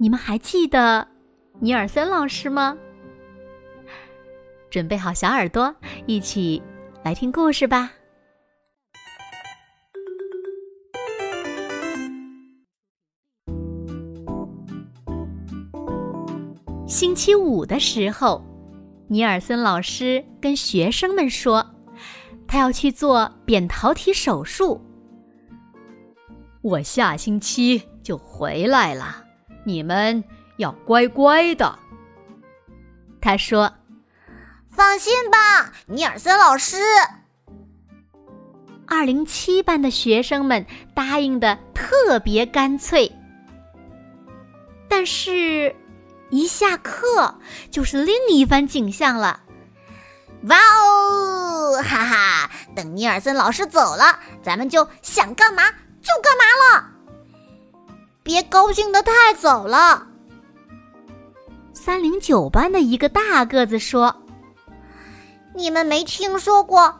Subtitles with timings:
[0.00, 1.08] 你们还记得
[1.58, 2.78] 尼尔森老师吗？
[4.70, 5.74] 准备好小耳朵，
[6.06, 6.62] 一起
[7.02, 7.90] 来听故事吧。
[16.86, 18.44] 星期五的时候，
[19.08, 21.74] 尼尔森老师跟学生们说，
[22.46, 24.80] 他要去做扁桃体手术。
[26.62, 29.24] 我下星期就回来了。
[29.68, 30.24] 你们
[30.56, 31.78] 要乖乖的，
[33.20, 33.70] 他说
[34.72, 36.78] ：“放心吧，尼尔森老师。”
[38.88, 43.12] 二零七班的学生们答应的特别干脆。
[44.88, 45.76] 但是，
[46.30, 47.38] 一下课
[47.70, 49.40] 就是另一番景象了。
[50.44, 52.50] 哇哦，哈哈！
[52.74, 56.97] 等尼尔森老师走了，咱们就想干嘛就干嘛了。
[58.28, 60.06] 别高兴的太早了。
[61.72, 64.14] 三零九班的一个大个子说
[65.56, 66.94] ：“你们没听说过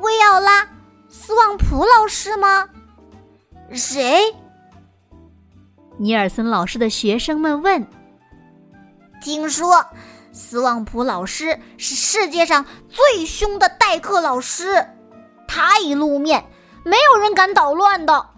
[0.00, 0.62] 薇奥拉·
[1.10, 2.70] 斯旺普老师吗？”
[3.70, 4.34] 谁？
[5.98, 7.86] 尼尔森老师的学生们问。
[9.20, 9.84] 听说
[10.32, 14.86] 斯旺普老师是世界上最凶的代课老师，
[15.46, 16.42] 他一露面，
[16.82, 18.31] 没有人敢捣乱的。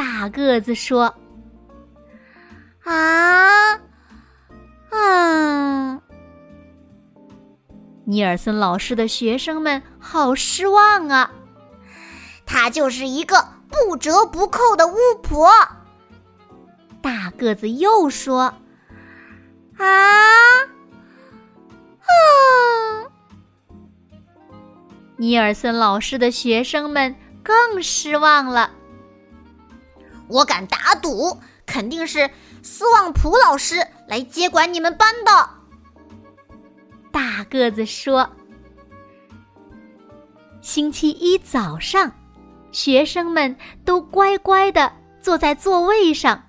[0.00, 1.14] 大个子说
[2.84, 3.74] ：“啊，
[4.88, 6.00] 嗯。”
[8.08, 11.30] 尼尔森老师的学生们好失望啊！
[12.46, 15.50] 他就是一个不折不扣的巫婆。
[17.02, 18.54] 大个子又说
[19.76, 19.84] ：“啊，
[22.00, 22.10] 啊！”
[25.18, 28.70] 尼尔森老师的学生们更失望了。
[30.30, 31.36] 我敢打赌，
[31.66, 32.30] 肯定是
[32.62, 35.50] 斯旺普老师来接管你们班的。
[37.10, 38.30] 大个子说
[40.62, 42.12] ：“星期一早上，
[42.70, 46.44] 学生们都乖乖的坐在座位上，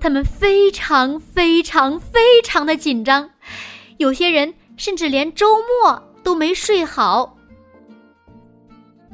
[0.00, 3.30] 他们非常非常非常的紧张，
[3.98, 7.36] 有些人甚至连周末都没睡好。”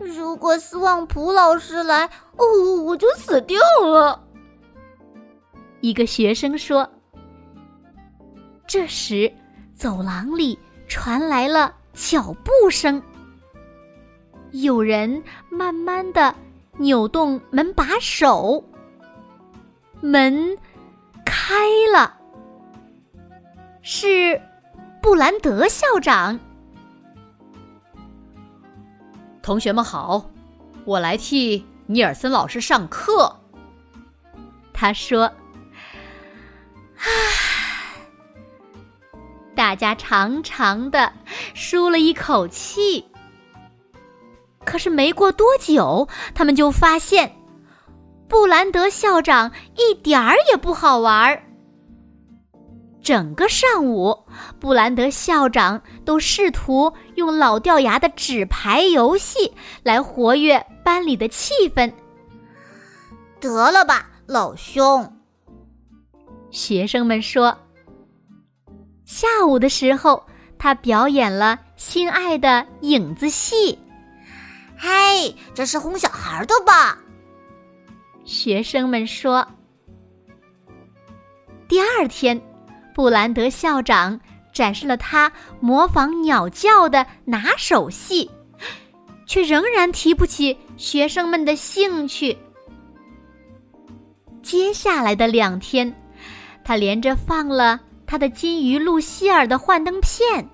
[0.04, 2.06] 如果斯旺普老师来，
[2.36, 4.22] 哦，我就死掉了。
[5.80, 6.88] 一个学生说。
[8.66, 9.30] 这时，
[9.74, 13.00] 走廊里传来了脚步声，
[14.52, 16.34] 有人慢慢的
[16.78, 18.64] 扭动门把手，
[20.00, 20.56] 门
[21.24, 21.54] 开
[21.92, 22.16] 了，
[23.82, 24.40] 是
[25.02, 26.40] 布兰德校长。
[29.44, 30.24] 同学们好，
[30.86, 33.30] 我来替尼尔森老师上课。
[34.72, 35.24] 他说
[36.96, 37.04] ：“啊，
[39.54, 41.12] 大家长长的
[41.52, 43.04] 舒了一口气。
[44.64, 47.30] 可是没过多久，他们就发现
[48.26, 51.44] 布兰德校长一点儿也不好玩儿。”
[53.04, 54.23] 整个上午，
[54.58, 61.92] 布兰德校长都试图用老掉牙的纸牌游戏来活跃班里的气氛。
[63.40, 65.12] 得了吧，老兄！
[66.50, 67.56] 学生们说。
[69.04, 70.24] 下午的时候，
[70.58, 73.78] 他表演了心爱的影子戏。
[74.76, 76.98] 嘿，这是哄小孩的吧？
[78.24, 79.46] 学生们说。
[81.68, 82.40] 第二天。
[82.94, 84.20] 布兰德校长
[84.54, 85.30] 展示了他
[85.60, 88.30] 模仿鸟叫的拿手戏，
[89.26, 92.34] 却仍然提不起学生们的兴趣。
[94.40, 95.94] 接下来的两天，
[96.64, 100.48] 他连着放了他的金鱼露西尔的幻灯片。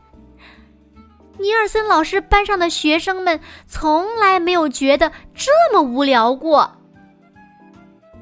[1.38, 6.68] 尼尔森老师班上的学生们从来没有觉得这么无聊过。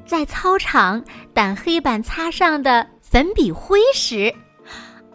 [0.05, 1.03] 在操场
[1.33, 2.85] 掸黑板擦上的。
[3.11, 4.31] 粉笔灰时，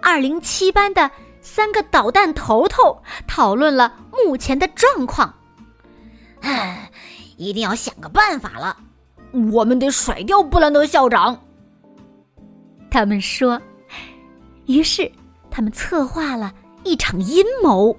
[0.04, 1.10] 二零七班的
[1.40, 5.34] 三个捣蛋头头讨论了目前的状况。
[7.38, 8.76] 一定要想个办法了，
[9.50, 11.40] 我们得甩掉布兰德校长。
[12.90, 13.60] 他们说。
[14.66, 15.10] 于是，
[15.50, 16.52] 他们策划了
[16.84, 17.94] 一场阴谋。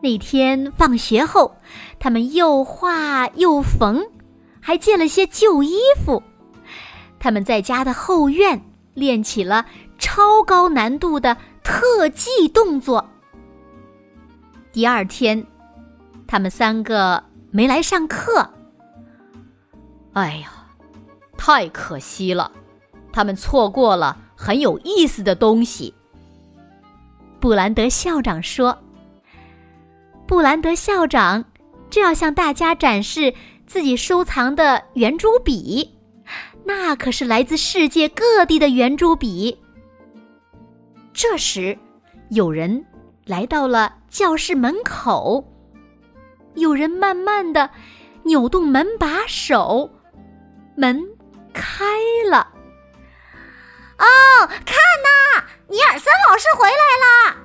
[0.00, 1.54] 那天放学后，
[1.98, 4.02] 他们又画又缝，
[4.58, 6.22] 还借了些旧衣服。
[7.18, 8.58] 他们在家的后院
[8.94, 9.66] 练起了
[10.12, 13.08] 超高难度的特技动作。
[14.72, 15.46] 第二天，
[16.26, 17.22] 他们三个
[17.52, 18.50] 没来上课。
[20.14, 20.50] 哎呀，
[21.38, 22.50] 太可惜了，
[23.12, 25.94] 他们错过了很有意思的东西。
[27.38, 28.76] 布兰德校长说。
[30.26, 31.44] 布兰德校长
[31.88, 33.32] 正要向大家展示
[33.64, 35.96] 自己收藏的圆珠笔，
[36.64, 39.56] 那可是来自世界各地的圆珠笔。
[41.22, 41.78] 这时，
[42.30, 42.86] 有人
[43.26, 45.44] 来到了教室门口，
[46.54, 47.68] 有人慢慢的
[48.22, 49.90] 扭动门把手，
[50.76, 50.98] 门
[51.52, 51.84] 开
[52.30, 52.48] 了。
[53.98, 54.06] 哦，
[54.46, 57.36] 看呐，尼尔森老师回来了！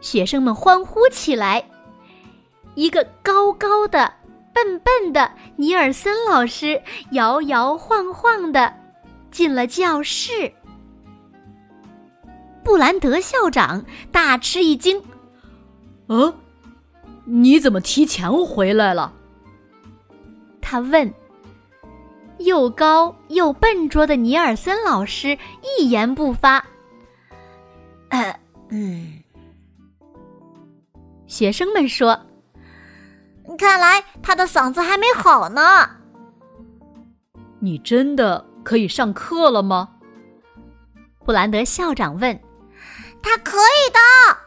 [0.00, 1.64] 学生们欢呼起来。
[2.74, 4.12] 一个高高的、
[4.52, 6.82] 笨笨的尼尔森老师
[7.12, 8.74] 摇摇晃晃的
[9.30, 10.52] 进了教室。
[12.64, 15.02] 布兰德校长大吃一惊
[16.08, 16.34] ：“嗯，
[17.24, 19.12] 你怎么提前回来了？”
[20.60, 21.12] 他问。
[22.38, 25.36] 又高又笨拙的尼尔森老师
[25.78, 26.64] 一言不发。
[28.70, 29.22] 嗯。
[31.26, 32.18] 学生们说
[33.58, 35.60] ：“看来他的嗓子还没好呢。”
[37.60, 39.90] 你真的可以上课了吗？
[41.26, 42.40] 布兰德校长问。
[43.22, 44.38] “他可以的。”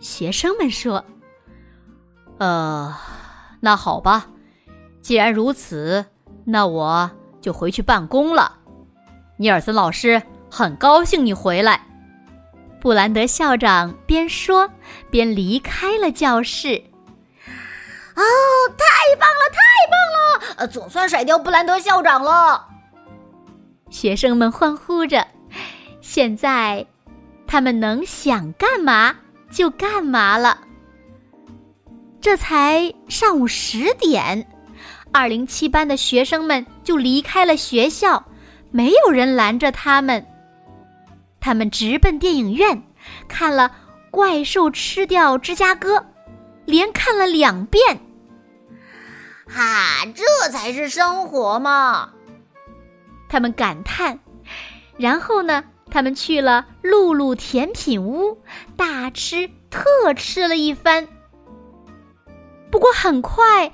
[0.00, 1.04] 学生们说。
[2.38, 2.96] “呃，
[3.60, 4.26] 那好吧，
[5.00, 6.06] 既然如此，
[6.44, 7.10] 那我
[7.40, 8.58] 就回去办公了。”
[9.38, 11.86] 尼尔森老师很高兴你回来。
[12.80, 14.68] 布兰德校长边说
[15.08, 16.82] 边离开了教室。
[18.14, 18.22] 哦，
[18.76, 20.54] 太棒了，太棒了！
[20.56, 22.68] 呃，总算甩掉布兰德校长了。
[23.88, 25.26] 学生们欢呼着。
[26.00, 26.86] 现在，
[27.52, 29.14] 他们能想干嘛
[29.50, 30.58] 就干嘛了。
[32.18, 34.48] 这才上午十点，
[35.12, 38.24] 二零七班的学生们就离开了学校，
[38.70, 40.26] 没有人拦着他们。
[41.40, 42.82] 他们直奔电影院，
[43.28, 43.68] 看了
[44.10, 45.98] 《怪兽吃掉芝加哥》，
[46.64, 48.00] 连看了两遍。
[49.46, 52.14] 哈，这才是生活嘛！
[53.28, 54.20] 他们感叹。
[54.96, 58.38] 然后呢，他们去了露露甜品屋，
[58.78, 61.06] 大吃特吃了一番。
[62.70, 63.70] 不过很快，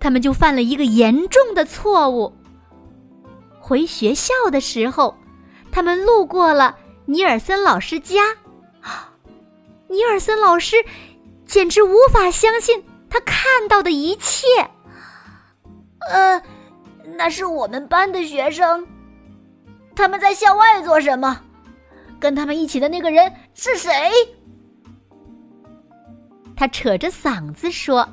[0.00, 2.34] 他们就犯了一个严重的错误。
[3.60, 5.16] 回学校的时候，
[5.70, 6.76] 他们路过了。
[7.06, 8.20] 尼尔森老师家，
[9.86, 10.76] 尼尔森老师
[11.46, 14.46] 简直无法相信他看到的一切。
[16.10, 16.42] 呃，
[17.16, 18.88] 那是我们班的学生，
[19.94, 21.42] 他们在校外做什么？
[22.20, 23.90] 跟他们一起的那个人是谁？
[26.54, 28.06] 他扯着嗓子说：“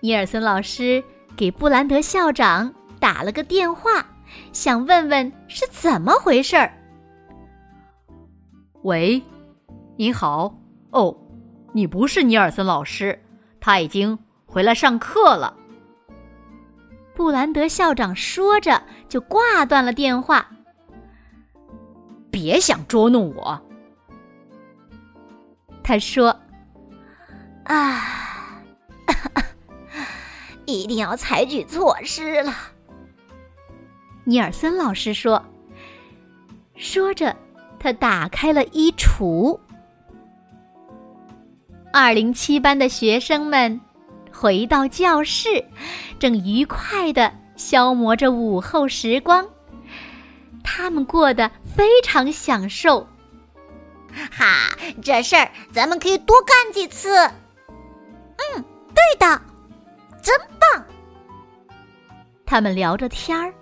[0.00, 1.04] 尼尔森老师
[1.36, 4.04] 给布兰德校长打了个电话，
[4.52, 6.72] 想问问是怎么回事儿。”
[8.82, 9.22] 喂，
[9.96, 10.52] 你好。
[10.90, 11.14] 哦，
[11.72, 13.18] 你不是尼尔森老师，
[13.60, 15.54] 他已经回来上课了。
[17.14, 20.48] 布兰德校长说着就挂断了电话。
[22.34, 23.62] 别想捉弄我，
[25.84, 26.36] 他说。
[27.62, 28.60] 啊，
[30.66, 32.52] 一定要采取措施了。
[34.24, 35.40] 尼尔森老师说。
[36.74, 37.36] 说着。
[37.78, 39.60] 他打开了衣橱。
[41.92, 43.80] 二零七班的学生们
[44.32, 45.64] 回到教室，
[46.18, 49.46] 正愉快的消磨着午后时光。
[50.62, 53.06] 他们过得非常享受。
[54.30, 54.70] 哈，
[55.02, 57.16] 这事儿咱们可以多干几次。
[57.16, 58.64] 嗯，
[58.94, 59.40] 对的，
[60.22, 60.84] 真棒。
[62.46, 63.52] 他们聊着天儿，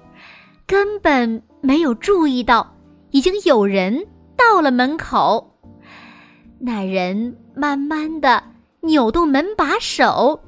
[0.66, 2.76] 根本没有注意到
[3.11, 4.07] 已经有人。
[4.35, 5.57] 到了门口，
[6.59, 8.42] 那人慢慢的
[8.81, 10.42] 扭动门把手，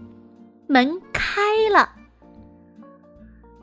[0.67, 1.41] 门开
[1.71, 1.93] 了。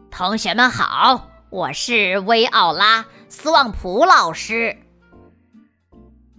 [0.10, 4.74] 同学们好，我是维奥拉·斯旺普老师。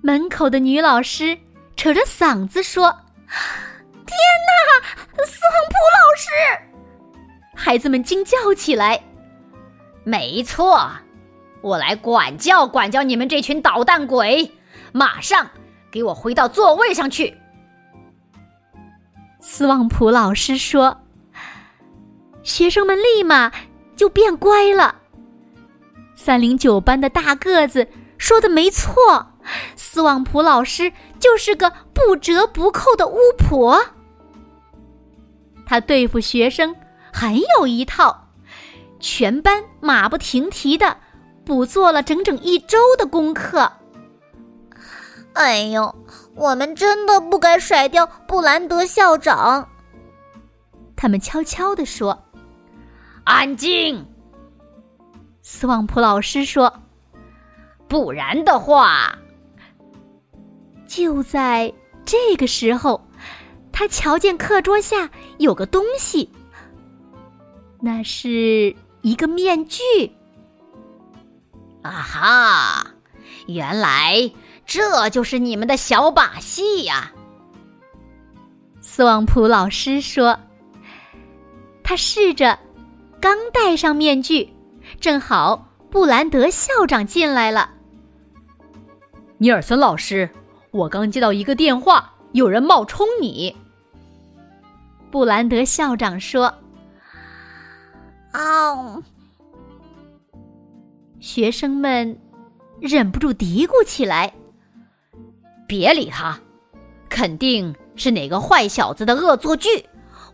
[0.00, 1.38] 门口的女老师
[1.76, 2.90] 扯着嗓子说
[3.28, 4.16] ：“天
[4.48, 4.88] 哪，
[5.22, 6.30] 斯旺普老师！”
[7.54, 8.98] 孩子们惊叫起来。
[10.02, 10.90] 没错，
[11.60, 14.50] 我来管教管教你们这群捣蛋鬼！
[14.92, 15.50] 马上
[15.90, 17.36] 给我回到座位上去！
[19.42, 21.02] 斯旺普老师说。
[22.42, 23.52] 学生们立马
[23.94, 25.00] 就变乖了。
[26.14, 27.88] 三零九班的大个子
[28.18, 28.94] 说的没错，
[29.76, 33.80] 斯旺普老师就是个不折不扣的巫婆。
[35.66, 36.74] 他对付学生
[37.12, 38.28] 很有一套，
[39.00, 40.96] 全班马不停蹄的
[41.44, 43.72] 补做了整整一周的功课。
[45.32, 45.94] 哎呦，
[46.34, 49.68] 我们真的不该甩掉布兰德校长。
[50.94, 52.22] 他们悄悄地说。
[53.24, 54.04] 安静，
[55.42, 56.72] 斯旺普老师说
[57.88, 59.18] ：“不然的话。”
[60.86, 61.72] 就在
[62.04, 63.04] 这个时候，
[63.72, 66.30] 他瞧见课桌下有个东西，
[67.80, 69.80] 那是一个面具。
[71.82, 72.86] 啊哈！
[73.48, 74.30] 原来
[74.64, 77.12] 这就是你们的小把戏呀！
[78.80, 80.38] 斯旺普老师说
[81.82, 82.58] ：“他试着。”
[83.20, 84.51] 刚戴上面具，
[85.02, 87.70] 正好布兰德校长进来了。
[89.38, 90.30] 尼尔森老师，
[90.70, 93.56] 我刚接到一个电话，有人冒充你。
[95.10, 96.54] 布兰德校长说
[98.30, 99.02] ：“啊！”
[101.18, 102.16] 学生们
[102.80, 104.32] 忍不住嘀咕起来
[105.66, 106.38] ：“别理他，
[107.08, 109.84] 肯定是哪个坏小子的恶作剧。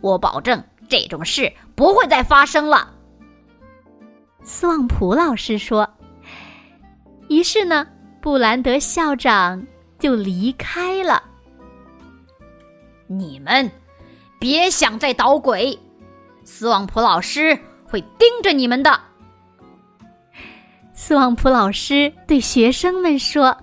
[0.03, 2.95] 我保证。”这种事不会再发生了，
[4.49, 5.87] 斯旺普老师说。
[7.28, 7.87] 于是呢，
[8.19, 9.62] 布兰德校长
[9.99, 11.23] 就离开了。
[13.07, 13.71] 你们
[14.40, 15.78] 别想再捣鬼，
[16.45, 18.99] 斯旺普老师会盯着你们的。
[20.95, 23.55] 斯旺普老师对学生们说。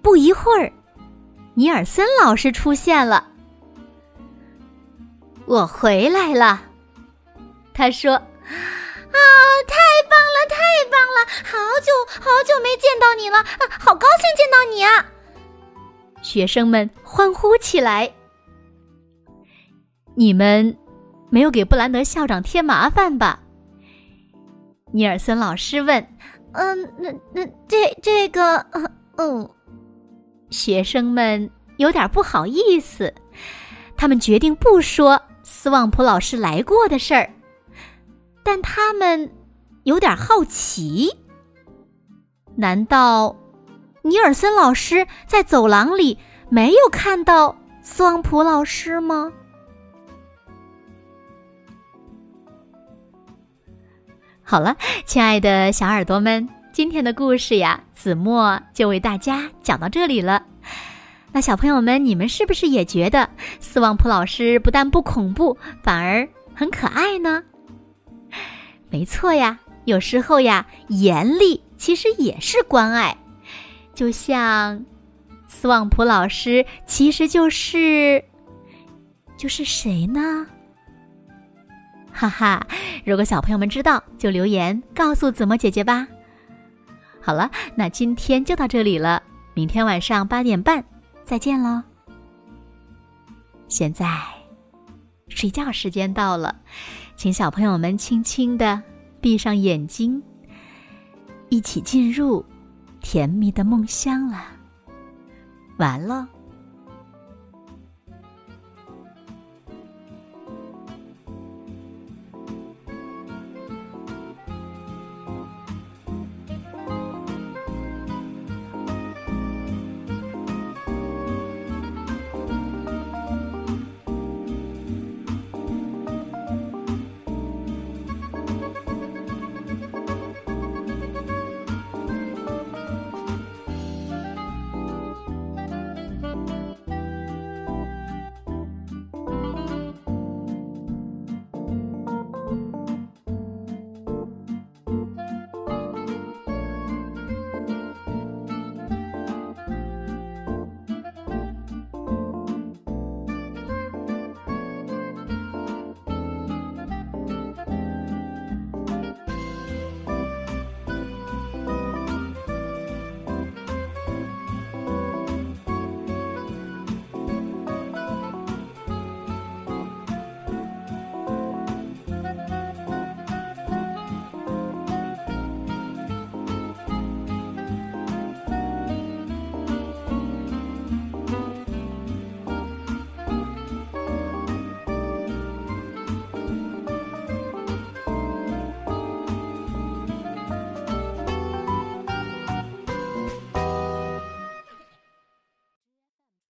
[0.00, 0.72] 不一会儿，
[1.52, 3.26] 尼尔森老师出现了。
[5.44, 6.62] 我回来了，
[7.74, 9.18] 他说：“啊，
[9.66, 9.76] 太
[10.08, 10.56] 棒了，太
[10.90, 11.26] 棒了！
[11.44, 15.06] 好久好久没见到你了，啊，好高兴见到你啊！”
[16.22, 18.12] 学生们欢呼起来。
[20.14, 20.76] 你们
[21.30, 23.40] 没有给布兰德校长添麻烦吧？
[24.92, 26.06] 尼尔森老师问。
[26.54, 28.64] “嗯，那那这这个，
[29.16, 29.50] 嗯。”
[30.50, 33.12] 学生们有点不好意思，
[33.96, 35.20] 他们决定不说。
[35.42, 37.33] 斯旺普老师来过的事儿，
[38.44, 39.32] 但他们
[39.82, 41.10] 有点好奇。
[42.54, 43.34] 难道
[44.02, 46.16] 尼尔森老师在走廊里
[46.48, 49.32] 没有看到斯旺普老师吗？
[54.42, 60.44] 好了，亲爱的小耳朵们，今天的故事呀，子墨就为大家讲到这里了。
[61.32, 67.42] 那小朋友们，你们是不是也觉得斯旺普老师不但不恐怖，反而很可爱呢？
[68.94, 73.18] 没错呀，有时候呀，严厉其实也是关爱。
[73.92, 74.84] 就像
[75.48, 78.24] 斯旺普老师，其实就是
[79.36, 80.46] 就是谁呢？
[82.12, 82.64] 哈哈，
[83.04, 86.06] 如果小朋友们知道，就留言告诉子墨姐姐吧。
[87.20, 89.20] 好了，那今天就到这里了，
[89.54, 90.84] 明天晚上八点半。
[91.24, 91.82] 再见喽！
[93.66, 94.06] 现在
[95.26, 96.54] 睡觉时间到了，
[97.16, 98.82] 请小朋友们轻轻的
[99.20, 100.22] 闭上眼睛，
[101.48, 102.44] 一起进入
[103.00, 104.44] 甜蜜的梦乡了。
[105.78, 106.28] 完了。